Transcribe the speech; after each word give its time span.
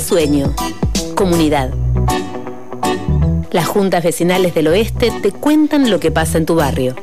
Sueño. 0.00 0.54
Comunidad. 1.14 1.70
Las 3.50 3.66
juntas 3.66 4.04
vecinales 4.04 4.54
del 4.54 4.68
oeste 4.68 5.10
te 5.22 5.32
cuentan 5.32 5.90
lo 5.90 6.00
que 6.00 6.10
pasa 6.10 6.38
en 6.38 6.46
tu 6.46 6.54
barrio. 6.54 6.94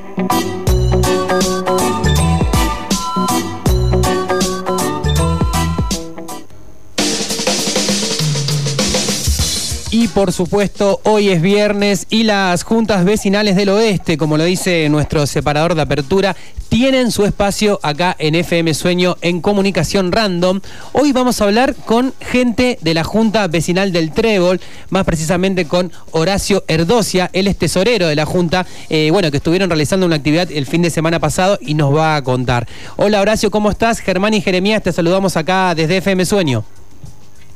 Por 10.15 10.31
supuesto, 10.31 11.01
hoy 11.03 11.27
es 11.27 11.41
viernes 11.41 12.07
y 12.09 12.23
las 12.23 12.63
juntas 12.63 13.03
vecinales 13.03 13.57
del 13.57 13.67
oeste, 13.67 14.17
como 14.17 14.37
lo 14.37 14.45
dice 14.45 14.87
nuestro 14.87 15.27
separador 15.27 15.75
de 15.75 15.81
apertura, 15.81 16.37
tienen 16.69 17.11
su 17.11 17.25
espacio 17.25 17.81
acá 17.83 18.15
en 18.17 18.33
FM 18.33 18.73
Sueño 18.75 19.17
en 19.19 19.41
Comunicación 19.41 20.13
Random. 20.13 20.61
Hoy 20.93 21.11
vamos 21.11 21.41
a 21.41 21.43
hablar 21.43 21.75
con 21.75 22.13
gente 22.21 22.79
de 22.81 22.93
la 22.93 23.03
Junta 23.03 23.45
Vecinal 23.49 23.91
del 23.91 24.13
Trébol, 24.13 24.61
más 24.89 25.03
precisamente 25.03 25.65
con 25.65 25.91
Horacio 26.11 26.63
Erdocia, 26.69 27.29
él 27.33 27.49
es 27.49 27.57
tesorero 27.57 28.07
de 28.07 28.15
la 28.15 28.25
Junta, 28.25 28.65
eh, 28.89 29.09
bueno, 29.11 29.29
que 29.31 29.37
estuvieron 29.37 29.69
realizando 29.69 30.05
una 30.05 30.15
actividad 30.15 30.49
el 30.49 30.65
fin 30.65 30.81
de 30.81 30.91
semana 30.91 31.19
pasado 31.19 31.59
y 31.59 31.73
nos 31.73 31.93
va 31.93 32.15
a 32.15 32.23
contar. 32.23 32.69
Hola 32.95 33.19
Horacio, 33.19 33.51
¿cómo 33.51 33.69
estás? 33.69 33.99
Germán 33.99 34.33
y 34.33 34.39
Jeremías, 34.39 34.81
te 34.81 34.93
saludamos 34.93 35.35
acá 35.35 35.75
desde 35.75 35.97
FM 35.97 36.25
Sueño. 36.25 36.63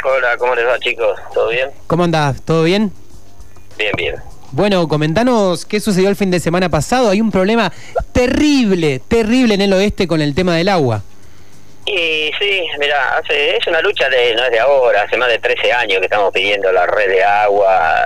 Hola, 0.03 0.37
¿cómo 0.37 0.55
les 0.55 0.65
va 0.65 0.79
chicos? 0.79 1.19
¿Todo 1.33 1.49
bien? 1.49 1.69
¿Cómo 1.87 2.05
andás? 2.05 2.41
¿Todo 2.43 2.63
bien? 2.63 2.91
Bien, 3.77 3.91
bien. 3.97 4.15
Bueno, 4.51 4.87
comentanos 4.87 5.65
qué 5.65 5.79
sucedió 5.79 6.09
el 6.09 6.15
fin 6.15 6.31
de 6.31 6.39
semana 6.39 6.69
pasado. 6.69 7.09
Hay 7.09 7.19
un 7.19 7.31
problema 7.31 7.71
terrible, 8.13 8.99
terrible 9.07 9.55
en 9.55 9.61
el 9.61 9.73
oeste 9.73 10.07
con 10.07 10.21
el 10.21 10.33
tema 10.33 10.55
del 10.55 10.69
agua. 10.69 11.03
Y 11.85 12.31
sí, 12.39 12.61
mira, 12.79 13.17
hace, 13.17 13.57
es 13.57 13.67
una 13.67 13.81
lucha 13.81 14.07
de 14.09 14.35
no 14.35 14.45
es 14.45 14.51
de 14.51 14.59
ahora, 14.59 15.03
hace 15.03 15.17
más 15.17 15.27
de 15.27 15.39
13 15.39 15.73
años 15.73 15.99
que 15.99 16.05
estamos 16.05 16.31
pidiendo 16.31 16.71
la 16.71 16.85
red 16.85 17.09
de 17.09 17.23
agua. 17.23 18.05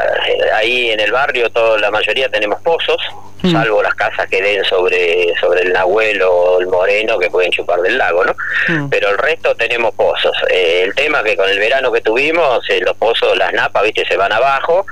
Ahí 0.56 0.90
en 0.90 1.00
el 1.00 1.12
barrio 1.12 1.52
todo, 1.52 1.78
la 1.78 1.92
mayoría 1.92 2.30
tenemos 2.30 2.62
pozos, 2.62 3.02
mm. 3.44 3.52
salvo 3.52 3.84
las 3.84 3.94
casas 3.96 4.28
que 4.28 4.42
den 4.42 4.64
sobre 4.66 5.34
sobre 5.40 5.62
el 5.62 5.74
Nahuel 5.74 6.22
o 6.24 6.60
el 6.60 6.68
Moreno 6.68 7.20
que 7.20 7.30
pueden 7.30 7.52
chupar 7.52 7.82
del 7.82 7.98
lago, 7.98 8.26
¿no? 8.26 8.36
Mm. 8.68 8.90
Pero 8.90 9.10
el 9.10 9.18
resto 9.18 9.56
tenemos 9.56 9.94
pozos. 9.94 10.36
Eh, 10.50 10.82
el 10.84 10.96
tema 10.96 11.24
que 11.24 11.36
con 11.36 11.50
el 11.50 11.60
verano 11.60 11.92
que 11.92 12.02
tuvimos, 12.02 12.68
eh, 12.70 12.80
los 12.82 12.96
pozos, 12.98 13.38
las 13.38 13.54
napas, 13.54 13.84
viste, 13.84 14.06
se 14.06 14.18
van 14.18 14.32
abajo 14.32 14.86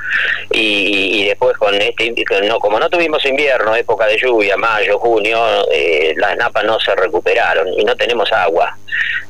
y, 0.51 1.25
después 1.25 1.57
con 1.57 1.73
este, 1.75 2.13
no, 2.43 2.59
como 2.59 2.79
no 2.79 2.89
tuvimos 2.89 3.25
invierno, 3.25 3.75
época 3.75 4.05
de 4.05 4.17
lluvia, 4.17 4.57
mayo, 4.57 4.99
junio, 4.99 5.65
eh, 5.71 6.13
las 6.17 6.35
napas 6.37 6.63
no 6.63 6.79
se 6.79 6.95
recuperaron 6.95 7.67
y 7.77 7.83
no 7.83 7.95
tenemos 7.95 8.31
agua. 8.31 8.77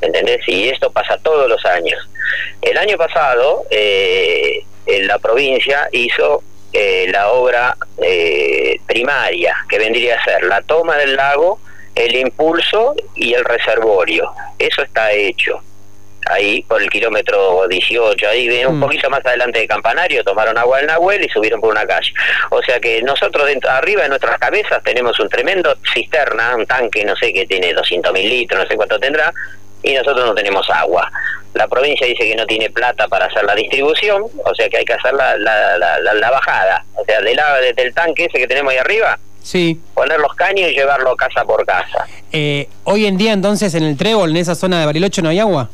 ¿entendés? 0.02 0.40
Y 0.46 0.68
esto 0.68 0.90
pasa 0.90 1.16
todos 1.22 1.48
los 1.48 1.64
años. 1.64 1.98
El 2.60 2.76
año 2.76 2.98
pasado, 2.98 3.64
eh, 3.70 4.64
en 4.86 5.06
la 5.06 5.18
provincia 5.18 5.88
hizo 5.92 6.42
eh, 6.72 7.06
la 7.10 7.30
obra 7.32 7.76
eh, 8.02 8.80
primaria, 8.86 9.56
que 9.68 9.78
vendría 9.78 10.18
a 10.18 10.24
ser 10.24 10.44
la 10.44 10.62
toma 10.62 10.96
del 10.96 11.16
lago, 11.16 11.60
el 11.94 12.16
impulso 12.16 12.94
y 13.14 13.34
el 13.34 13.44
reservorio. 13.44 14.32
Eso 14.58 14.82
está 14.82 15.12
hecho 15.12 15.62
ahí 16.26 16.62
por 16.62 16.80
el 16.82 16.88
kilómetro 16.88 17.66
18, 17.68 18.28
ahí 18.28 18.64
un 18.64 18.78
mm. 18.78 18.80
poquito 18.80 19.10
más 19.10 19.24
adelante 19.24 19.60
de 19.60 19.66
Campanario, 19.68 20.24
tomaron 20.24 20.56
agua 20.56 20.78
del 20.78 20.86
Nahuel 20.86 21.24
y 21.24 21.28
subieron 21.28 21.60
por 21.60 21.70
una 21.70 21.86
calle. 21.86 22.12
O 22.50 22.62
sea 22.62 22.80
que 22.80 23.02
nosotros 23.02 23.46
dentro, 23.46 23.70
arriba 23.70 24.02
de 24.02 24.08
nuestras 24.08 24.38
cabezas 24.38 24.82
tenemos 24.82 25.18
un 25.20 25.28
tremendo 25.28 25.76
cisterna, 25.92 26.56
un 26.56 26.66
tanque, 26.66 27.04
no 27.04 27.16
sé, 27.16 27.32
que 27.32 27.46
tiene 27.46 27.72
200 27.72 28.12
mil 28.12 28.28
litros, 28.28 28.62
no 28.62 28.68
sé 28.68 28.76
cuánto 28.76 28.98
tendrá, 28.98 29.32
y 29.82 29.94
nosotros 29.94 30.26
no 30.26 30.34
tenemos 30.34 30.68
agua. 30.70 31.10
La 31.54 31.68
provincia 31.68 32.06
dice 32.06 32.24
que 32.24 32.34
no 32.34 32.46
tiene 32.46 32.70
plata 32.70 33.08
para 33.08 33.26
hacer 33.26 33.44
la 33.44 33.54
distribución, 33.54 34.24
o 34.44 34.54
sea 34.54 34.68
que 34.68 34.78
hay 34.78 34.84
que 34.84 34.94
hacer 34.94 35.12
la, 35.12 35.36
la, 35.36 35.76
la, 35.76 36.30
bajada, 36.30 36.84
o 36.94 37.04
sea, 37.04 37.20
del, 37.20 37.38
desde 37.60 37.82
el 37.82 37.94
tanque 37.94 38.24
ese 38.24 38.38
que 38.38 38.46
tenemos 38.46 38.72
ahí 38.72 38.78
arriba, 38.78 39.18
sí. 39.42 39.78
poner 39.94 40.18
los 40.18 40.34
caños 40.34 40.70
y 40.70 40.74
llevarlo 40.74 41.14
casa 41.16 41.44
por 41.44 41.66
casa. 41.66 42.06
Eh, 42.32 42.68
hoy 42.84 43.06
en 43.06 43.18
día 43.18 43.32
entonces 43.32 43.74
en 43.74 43.84
el 43.84 43.96
Trébol, 43.96 44.30
en 44.30 44.38
esa 44.38 44.54
zona 44.54 44.80
de 44.80 44.86
Bariloche, 44.86 45.20
no 45.20 45.28
hay 45.28 45.40
agua. 45.40 45.68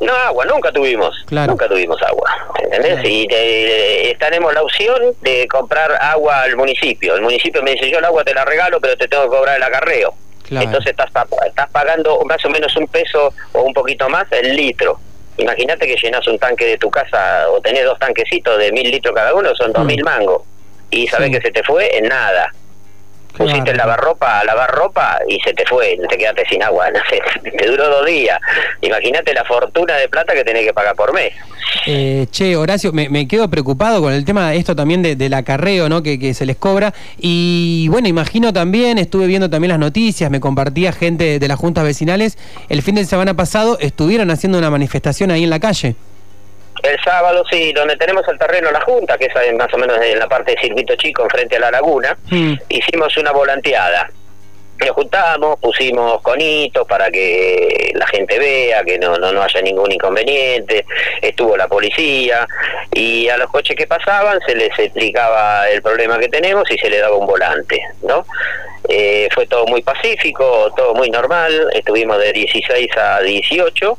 No, 0.00 0.14
agua, 0.14 0.46
nunca 0.46 0.72
tuvimos. 0.72 1.14
Nunca 1.30 1.68
tuvimos 1.68 2.00
agua. 2.02 2.30
¿Entendés? 2.58 3.00
Y 3.04 3.28
tenemos 4.18 4.54
la 4.54 4.62
opción 4.62 5.14
de 5.20 5.46
comprar 5.46 5.92
agua 6.00 6.42
al 6.42 6.56
municipio. 6.56 7.16
El 7.16 7.22
municipio 7.22 7.62
me 7.62 7.72
dice, 7.72 7.90
yo 7.90 7.98
el 7.98 8.04
agua 8.06 8.24
te 8.24 8.32
la 8.32 8.46
regalo, 8.46 8.80
pero 8.80 8.96
te 8.96 9.08
tengo 9.08 9.24
que 9.24 9.28
cobrar 9.28 9.56
el 9.56 9.62
acarreo. 9.62 10.14
Entonces 10.50 10.90
estás, 10.90 11.10
estás 11.46 11.70
pagando 11.70 12.20
más 12.24 12.44
o 12.44 12.50
menos 12.50 12.74
un 12.76 12.86
peso 12.88 13.32
o 13.52 13.62
un 13.62 13.72
poquito 13.72 14.08
más 14.08 14.26
el 14.32 14.56
litro. 14.56 14.98
Imagínate 15.36 15.86
que 15.86 15.96
llenas 15.96 16.26
un 16.26 16.38
tanque 16.38 16.66
de 16.66 16.78
tu 16.78 16.90
casa 16.90 17.48
o 17.50 17.60
tenés 17.60 17.84
dos 17.84 17.98
tanquecitos 17.98 18.58
de 18.58 18.72
mil 18.72 18.90
litros 18.90 19.14
cada 19.14 19.34
uno, 19.34 19.54
son 19.54 19.72
dos 19.72 19.84
mil 19.84 20.02
mangos. 20.02 20.42
Y 20.90 21.06
sabes 21.06 21.30
que 21.30 21.40
se 21.40 21.52
te 21.52 21.62
fue 21.62 21.96
en 21.96 22.08
nada 22.08 22.52
pusiste 23.36 23.70
el 23.70 23.76
lavarropa 23.76 24.40
a 24.40 24.44
lavar 24.44 24.70
ropa 24.70 25.18
y 25.28 25.40
se 25.40 25.54
te 25.54 25.64
fue, 25.66 25.98
te 26.08 26.18
quedaste 26.18 26.44
sin 26.48 26.62
agua, 26.62 26.90
no 26.94 27.00
sé, 27.08 27.20
te 27.50 27.66
duró 27.66 27.88
dos 27.88 28.06
días. 28.06 28.38
Imagínate 28.80 29.34
la 29.34 29.44
fortuna 29.44 29.96
de 29.96 30.08
plata 30.08 30.34
que 30.34 30.44
tenés 30.44 30.64
que 30.64 30.72
pagar 30.72 30.94
por 30.96 31.12
mes. 31.12 31.32
Eh, 31.86 32.26
che, 32.30 32.56
Horacio, 32.56 32.92
me, 32.92 33.28
quedo 33.28 33.48
preocupado 33.48 34.00
con 34.00 34.12
el 34.12 34.24
tema 34.24 34.50
de 34.50 34.56
esto 34.56 34.74
también 34.74 35.02
de, 35.02 35.16
del 35.16 35.34
acarreo, 35.34 35.88
¿no? 35.88 36.02
Que, 36.02 36.18
que, 36.18 36.34
se 36.34 36.44
les 36.44 36.56
cobra. 36.56 36.92
Y 37.18 37.86
bueno, 37.88 38.08
imagino 38.08 38.52
también, 38.52 38.98
estuve 38.98 39.26
viendo 39.26 39.48
también 39.48 39.70
las 39.70 39.78
noticias, 39.78 40.30
me 40.30 40.40
compartía 40.40 40.92
gente 40.92 41.38
de 41.38 41.48
las 41.48 41.58
juntas 41.58 41.84
vecinales, 41.84 42.38
el 42.68 42.82
fin 42.82 42.96
de 42.96 43.04
semana 43.04 43.34
pasado 43.34 43.78
estuvieron 43.80 44.30
haciendo 44.30 44.58
una 44.58 44.70
manifestación 44.70 45.30
ahí 45.30 45.44
en 45.44 45.50
la 45.50 45.60
calle. 45.60 45.94
El 46.82 46.98
sábado, 47.02 47.44
sí, 47.50 47.72
donde 47.72 47.96
tenemos 47.96 48.26
el 48.28 48.38
terreno 48.38 48.70
La 48.70 48.80
Junta, 48.80 49.18
que 49.18 49.26
es 49.26 49.54
más 49.54 49.72
o 49.72 49.78
menos 49.78 49.98
en 50.00 50.18
la 50.18 50.28
parte 50.28 50.52
de 50.52 50.60
Circuito 50.60 50.94
Chico, 50.96 51.22
enfrente 51.22 51.56
a 51.56 51.60
la 51.60 51.70
laguna, 51.70 52.16
mm. 52.30 52.54
hicimos 52.68 53.16
una 53.16 53.32
volanteada. 53.32 54.10
Nos 54.78 54.90
juntamos, 54.92 55.58
pusimos 55.58 56.22
conitos 56.22 56.86
para 56.86 57.10
que 57.10 57.92
la 57.94 58.06
gente 58.06 58.38
vea, 58.38 58.82
que 58.82 58.98
no, 58.98 59.18
no, 59.18 59.30
no 59.30 59.42
haya 59.42 59.60
ningún 59.60 59.92
inconveniente, 59.92 60.86
estuvo 61.20 61.54
la 61.54 61.68
policía 61.68 62.48
y 62.90 63.28
a 63.28 63.36
los 63.36 63.50
coches 63.50 63.76
que 63.76 63.86
pasaban 63.86 64.40
se 64.46 64.54
les 64.54 64.70
explicaba 64.78 65.68
el 65.68 65.82
problema 65.82 66.18
que 66.18 66.28
tenemos 66.28 66.70
y 66.70 66.78
se 66.78 66.88
les 66.88 67.02
daba 67.02 67.16
un 67.16 67.26
volante, 67.26 67.78
¿no? 68.02 68.24
Eh, 68.88 69.28
fue 69.34 69.46
todo 69.46 69.66
muy 69.66 69.82
pacífico, 69.82 70.72
todo 70.74 70.94
muy 70.94 71.10
normal, 71.10 71.68
estuvimos 71.74 72.18
de 72.18 72.32
16 72.32 72.88
a 72.96 73.20
18 73.20 73.98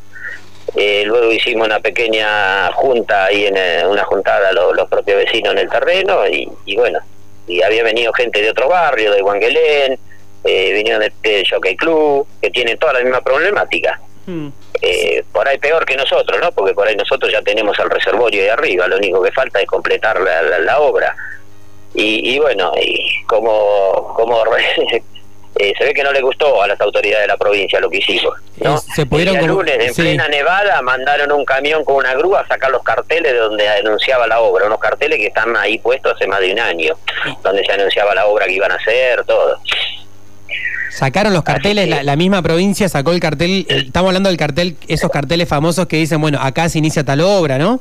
eh, 0.75 1.03
luego 1.05 1.31
hicimos 1.31 1.67
una 1.67 1.79
pequeña 1.79 2.71
junta 2.73 3.25
ahí, 3.25 3.45
en 3.45 3.57
eh, 3.57 3.83
una 3.85 4.03
juntada 4.03 4.53
los, 4.53 4.75
los 4.75 4.87
propios 4.87 5.17
vecinos 5.17 5.53
en 5.53 5.59
el 5.59 5.69
terreno 5.69 6.25
y, 6.27 6.75
bueno, 6.75 6.99
y 7.47 7.61
había 7.61 7.83
venido 7.83 8.13
gente 8.13 8.41
de 8.41 8.51
otro 8.51 8.69
barrio, 8.69 9.11
de 9.11 9.21
Guanguelén, 9.21 9.99
eh, 10.43 10.73
vinieron 10.73 11.01
del 11.21 11.45
Jockey 11.49 11.75
Club, 11.75 12.25
que 12.41 12.49
tienen 12.49 12.77
toda 12.77 12.93
la 12.93 13.01
misma 13.01 13.21
problemática. 13.21 13.99
Hmm. 14.25 14.49
Eh, 14.81 15.23
por 15.31 15.47
ahí 15.47 15.57
peor 15.57 15.85
que 15.85 15.95
nosotros, 15.95 16.39
¿no? 16.41 16.51
Porque 16.51 16.73
por 16.73 16.87
ahí 16.87 16.95
nosotros 16.95 17.31
ya 17.31 17.41
tenemos 17.41 17.77
el 17.79 17.89
reservorio 17.89 18.41
de 18.41 18.51
arriba, 18.51 18.87
lo 18.87 18.97
único 18.97 19.21
que 19.21 19.31
falta 19.31 19.59
es 19.59 19.67
completar 19.67 20.19
la, 20.21 20.79
obra. 20.79 21.15
Y, 21.93 22.33
y, 22.33 22.39
bueno, 22.39 22.71
y 22.81 23.23
como, 23.25 24.13
como 24.15 24.41
Eh, 25.57 25.73
se 25.77 25.83
ve 25.83 25.93
que 25.93 26.03
no 26.03 26.13
le 26.13 26.21
gustó 26.21 26.61
a 26.61 26.67
las 26.67 26.79
autoridades 26.79 27.23
de 27.23 27.27
la 27.27 27.37
provincia 27.37 27.79
lo 27.79 27.89
que 27.89 27.97
hicimos. 27.97 28.33
¿no? 28.57 28.77
Se 28.77 29.05
pudieron 29.05 29.35
el 29.35 29.47
lunes, 29.47 29.77
en 29.79 29.93
plena 29.93 30.27
nevada, 30.27 30.81
mandaron 30.81 31.31
un 31.33 31.43
camión 31.43 31.83
con 31.83 31.97
una 31.97 32.13
grúa 32.13 32.41
a 32.41 32.47
sacar 32.47 32.71
los 32.71 32.83
carteles 32.83 33.33
de 33.33 33.37
donde 33.37 33.67
anunciaba 33.67 34.27
la 34.27 34.39
obra, 34.39 34.65
unos 34.65 34.79
carteles 34.79 35.19
que 35.19 35.27
están 35.27 35.55
ahí 35.57 35.77
puestos 35.77 36.13
hace 36.13 36.25
más 36.25 36.39
de 36.39 36.53
un 36.53 36.59
año, 36.59 36.95
donde 37.43 37.63
se 37.65 37.73
anunciaba 37.73 38.15
la 38.15 38.27
obra 38.27 38.45
que 38.45 38.53
iban 38.53 38.71
a 38.71 38.75
hacer, 38.75 39.25
todo. 39.25 39.59
Sacaron 40.89 41.33
los 41.33 41.43
carteles, 41.43 42.03
la, 42.03 42.15
misma 42.15 42.41
provincia 42.41 42.89
sacó 42.89 43.11
el 43.11 43.19
cartel, 43.19 43.65
estamos 43.69 44.09
hablando 44.09 44.29
del 44.29 44.37
cartel, 44.37 44.77
esos 44.87 45.09
carteles 45.09 45.47
famosos 45.47 45.87
que 45.87 45.97
dicen, 45.97 46.19
bueno, 46.19 46.39
acá 46.41 46.67
se 46.69 46.79
inicia 46.79 47.03
tal 47.03 47.21
obra, 47.21 47.57
¿no? 47.57 47.79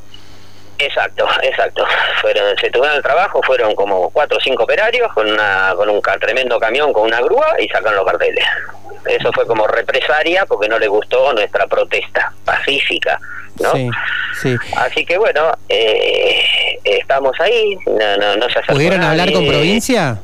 Exacto, 0.81 1.29
exacto. 1.43 1.87
Fueron, 2.21 2.57
se 2.59 2.71
tuvieron 2.71 2.97
el 2.97 3.03
trabajo, 3.03 3.43
fueron 3.43 3.75
como 3.75 4.11
cuatro 4.11 4.39
o 4.39 4.41
cinco 4.41 4.65
operarios 4.65 5.13
con, 5.13 5.31
una, 5.31 5.75
con 5.77 5.89
un 5.91 6.01
tremendo 6.01 6.59
camión 6.59 6.93
con 6.93 7.05
una 7.05 7.21
grúa 7.21 7.55
y 7.61 7.69
sacaron 7.69 7.97
los 7.97 8.07
carteles. 8.07 8.45
Eso 9.07 9.31
fue 9.33 9.47
como 9.47 9.67
represaria 9.67 10.47
porque 10.47 10.69
no 10.69 10.79
le 10.79 10.89
gustó 10.89 11.33
nuestra 11.33 11.67
protesta 11.67 12.33
pacífica, 12.45 13.21
¿no? 13.61 13.73
Sí, 13.73 13.91
sí. 14.41 14.57
Así 14.77 15.05
que 15.05 15.19
bueno, 15.19 15.53
eh, 15.69 16.79
estamos 16.85 17.39
ahí. 17.41 17.77
No, 17.87 18.17
no, 18.17 18.37
no 18.37 18.49
se 18.49 18.61
¿Pudieron 18.63 19.03
hablar 19.03 19.33
con 19.33 19.47
provincia? 19.47 20.19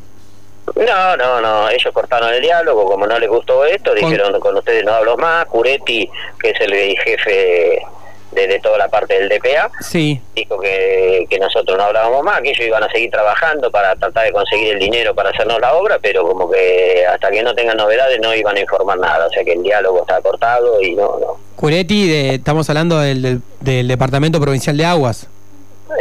No, 0.74 1.16
no, 1.16 1.40
no, 1.40 1.70
ellos 1.70 1.92
cortaron 1.94 2.34
el 2.34 2.42
diálogo, 2.42 2.86
como 2.86 3.06
no 3.06 3.18
les 3.18 3.28
gustó 3.28 3.64
esto, 3.64 3.94
dijeron 3.94 4.38
con 4.40 4.56
ustedes 4.56 4.84
no 4.84 4.94
hablo 4.94 5.16
más, 5.16 5.46
Curetti, 5.46 6.10
que 6.40 6.50
es 6.50 6.60
el 6.60 6.98
jefe 6.98 7.86
de, 8.32 8.58
toda 8.60 8.78
la 8.78 8.88
parte 8.88 9.18
del 9.18 9.28
DPA. 9.28 9.70
Sí. 9.80 10.20
Dijo 10.34 10.58
que, 10.58 11.26
que 11.28 11.38
nosotros 11.38 11.76
no 11.76 11.84
hablábamos 11.84 12.22
más, 12.22 12.40
que 12.42 12.50
ellos 12.50 12.66
iban 12.66 12.82
a 12.82 12.90
seguir 12.90 13.10
trabajando 13.10 13.70
para 13.70 13.96
tratar 13.96 14.26
de 14.26 14.32
conseguir 14.32 14.74
el 14.74 14.78
dinero 14.78 15.14
para 15.14 15.30
hacernos 15.30 15.60
la 15.60 15.74
obra, 15.74 15.98
pero 16.00 16.26
como 16.26 16.50
que 16.50 17.04
hasta 17.06 17.30
que 17.30 17.42
no 17.42 17.54
tengan 17.54 17.76
novedades 17.76 18.20
no 18.20 18.34
iban 18.34 18.56
a 18.56 18.60
informar 18.60 18.98
nada. 18.98 19.26
O 19.26 19.30
sea 19.30 19.44
que 19.44 19.52
el 19.52 19.62
diálogo 19.62 20.00
está 20.00 20.20
cortado 20.20 20.80
y 20.80 20.94
no, 20.94 21.18
no, 21.18 21.38
Curetti, 21.56 22.08
de, 22.08 22.34
estamos 22.34 22.68
hablando 22.68 23.00
del, 23.00 23.40
del, 23.60 23.88
Departamento 23.88 24.40
Provincial 24.40 24.76
de 24.76 24.84
Aguas. 24.84 25.28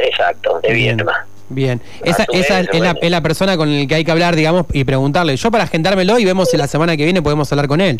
Exacto, 0.03 0.59
de 0.61 0.73
Vietma. 0.73 1.25
Bien, 1.47 1.79
esa, 2.03 2.25
esa 2.33 2.59
es, 2.59 2.79
la, 2.79 2.95
es, 2.99 3.11
la, 3.11 3.21
persona 3.21 3.55
con 3.55 3.79
la 3.79 3.87
que 3.87 3.95
hay 3.95 4.03
que 4.03 4.11
hablar, 4.11 4.35
digamos, 4.35 4.65
y 4.73 4.83
preguntarle. 4.83 5.37
Yo 5.37 5.51
para 5.51 5.65
agendármelo 5.65 6.17
y 6.17 6.25
vemos 6.25 6.49
si 6.49 6.57
la 6.57 6.67
semana 6.67 6.97
que 6.97 7.03
viene 7.03 7.21
podemos 7.21 7.51
hablar 7.51 7.67
con 7.67 7.81
él. 7.81 7.97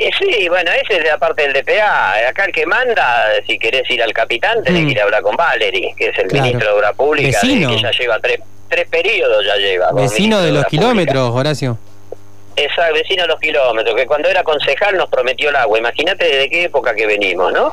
Eh, 0.00 0.10
sí, 0.18 0.48
bueno, 0.48 0.70
ese 0.72 0.98
es 1.00 1.06
la 1.06 1.18
parte 1.18 1.48
del 1.48 1.52
DPA. 1.52 2.28
Acá 2.28 2.44
el 2.46 2.52
que 2.52 2.66
manda, 2.66 3.26
si 3.46 3.58
querés 3.58 3.88
ir 3.90 4.02
al 4.02 4.12
capitán, 4.12 4.62
tenés 4.62 4.82
mm. 4.82 4.86
que 4.86 4.92
ir 4.92 5.00
a 5.00 5.04
hablar 5.04 5.22
con 5.22 5.36
Valery, 5.36 5.94
que 5.96 6.08
es 6.08 6.18
el 6.18 6.32
ministro 6.32 6.68
de 6.68 6.76
Obra 6.76 6.92
Pública, 6.92 7.40
que 7.40 7.80
ya 7.80 7.90
lleva 7.90 8.18
tres, 8.20 8.40
tres 8.68 8.88
periodos, 8.88 9.44
ya 9.46 9.56
lleva. 9.56 9.92
Vecino 9.92 10.40
de 10.40 10.52
los 10.52 10.64
kilómetros, 10.66 11.30
Horacio. 11.30 11.78
Esa 12.56 12.92
vecino 12.92 13.22
de 13.22 13.28
los 13.28 13.40
kilómetros, 13.40 13.94
que 13.96 14.06
cuando 14.06 14.28
era 14.28 14.42
concejal 14.42 14.96
nos 14.96 15.08
prometió 15.08 15.50
el 15.50 15.56
agua. 15.56 15.78
Imagínate 15.78 16.24
de 16.24 16.48
qué 16.48 16.64
época 16.64 16.94
que 16.94 17.06
venimos, 17.06 17.52
¿no? 17.52 17.72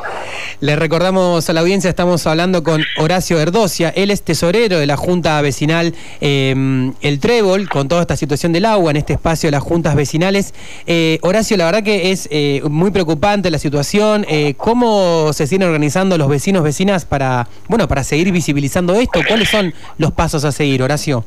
Le 0.60 0.76
recordamos 0.76 1.50
a 1.50 1.54
la 1.54 1.62
audiencia, 1.62 1.90
estamos 1.90 2.26
hablando 2.28 2.64
con 2.64 2.84
Horacio 2.98 3.40
Erdocia, 3.40 3.94
él 3.96 4.12
es 4.12 4.24
tesorero 4.24 4.80
de 4.80 4.88
la 4.88 4.98
Junta 4.98 5.42
Vecinal 5.42 5.94
eh, 6.20 6.54
El 7.02 7.20
Trébol, 7.20 7.70
con 7.70 7.88
toda 7.88 8.02
esta 8.02 8.16
situación 8.16 8.54
del 8.54 8.66
agua 8.66 8.92
en 8.92 8.98
este 8.98 9.14
espacio 9.14 9.48
de 9.48 9.52
las 9.52 9.64
juntas 9.64 9.96
vecinales. 9.96 10.54
Eh, 10.88 11.20
Horacio, 11.22 11.58
la 11.58 11.66
verdad 11.66 11.84
que 11.84 12.12
es 12.12 12.28
eh, 12.32 12.62
muy 12.70 12.92
preocupante 12.92 13.52
la 13.52 13.60
situación. 13.60 14.26
¿Cómo 14.58 15.34
se 15.34 15.48
siguen 15.48 15.64
organizando 15.68 16.18
los 16.18 16.28
vecinos, 16.28 16.64
vecinas 16.64 17.06
para, 17.06 17.48
bueno, 17.68 17.88
para 17.88 18.04
seguir 18.04 18.32
visibilizando 18.32 18.96
esto? 18.96 19.22
¿Cuáles 19.28 19.50
son 19.50 19.74
los 19.98 20.12
pasos 20.12 20.46
a 20.46 20.52
seguir, 20.52 20.82
Horacio? 20.84 21.24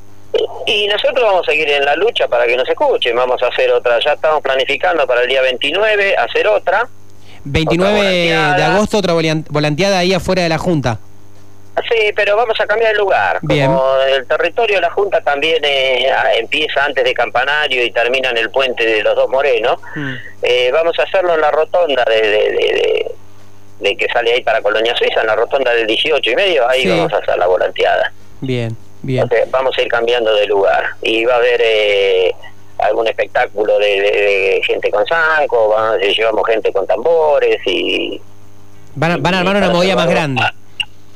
Y 0.66 0.86
nosotros 0.88 1.22
vamos 1.22 1.46
a 1.46 1.50
seguir 1.50 1.68
en 1.70 1.84
la 1.84 1.94
lucha 1.96 2.26
para 2.28 2.46
que 2.46 2.56
nos 2.56 2.68
escuchen. 2.68 3.14
Vamos 3.14 3.42
a 3.42 3.48
hacer 3.48 3.70
otra, 3.70 3.98
ya 4.00 4.14
estamos 4.14 4.42
planificando 4.42 5.06
para 5.06 5.22
el 5.22 5.28
día 5.28 5.42
29 5.42 6.16
hacer 6.16 6.48
otra. 6.48 6.88
29 7.44 8.00
de 8.00 8.34
agosto, 8.34 8.98
otra 8.98 9.14
volanteada 9.48 9.98
ahí 9.98 10.14
afuera 10.14 10.42
de 10.42 10.48
la 10.48 10.58
Junta. 10.58 10.98
Sí, 11.90 12.12
pero 12.14 12.36
vamos 12.36 12.58
a 12.60 12.66
cambiar 12.66 12.92
el 12.92 12.98
lugar. 12.98 13.40
Como 13.40 13.96
el 14.08 14.26
territorio 14.26 14.76
de 14.76 14.82
la 14.82 14.90
Junta 14.90 15.20
también 15.20 15.62
eh, 15.64 16.08
empieza 16.38 16.84
antes 16.84 17.04
de 17.04 17.12
Campanario 17.12 17.84
y 17.84 17.90
termina 17.90 18.30
en 18.30 18.38
el 18.38 18.50
puente 18.50 18.86
de 18.86 19.02
los 19.02 19.14
dos 19.16 19.28
Morenos, 19.28 19.78
mm. 19.94 20.14
eh, 20.42 20.70
vamos 20.72 20.96
a 20.98 21.02
hacerlo 21.02 21.34
en 21.34 21.40
la 21.40 21.50
rotonda 21.50 22.04
de, 22.04 23.10
de, 23.80 23.96
que 23.96 24.06
sale 24.12 24.32
ahí 24.32 24.42
para 24.42 24.62
Colonia 24.62 24.94
Suiza, 24.96 25.20
en 25.20 25.26
la 25.26 25.36
rotonda 25.36 25.74
del 25.74 25.86
18 25.86 26.30
y 26.30 26.36
medio, 26.36 26.68
ahí 26.68 26.86
vamos 26.88 27.12
a 27.12 27.18
hacer 27.18 27.36
la 27.36 27.46
volanteada. 27.46 28.12
Bien 28.40 28.83
vamos 29.50 29.76
a 29.78 29.82
ir 29.82 29.88
cambiando 29.88 30.34
de 30.34 30.46
lugar. 30.46 30.84
Y 31.02 31.24
va 31.24 31.34
a 31.34 31.36
haber 31.38 31.60
eh, 31.62 32.34
algún 32.78 33.06
espectáculo 33.06 33.78
de, 33.78 34.60
gente 34.66 34.90
con 34.90 35.06
zanco, 35.06 35.74
llevamos 35.98 36.46
gente 36.46 36.72
con 36.72 36.86
tambores 36.86 37.58
y... 37.66 38.20
Van 38.96 39.12
a, 39.12 39.16
van 39.16 39.34
a 39.34 39.38
armar 39.40 39.56
una 39.56 39.70
movida 39.70 39.96
más 39.96 40.08
grande 40.08 40.42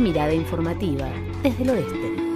mirada 0.00 0.34
informativa 0.34 1.08
desde 1.42 1.62
el 1.62 1.70
oeste. 1.70 2.29